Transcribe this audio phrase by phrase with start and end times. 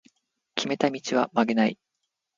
[0.55, 1.77] 決めた道は曲げない